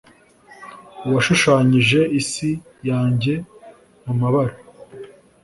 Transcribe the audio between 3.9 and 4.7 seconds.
mumabara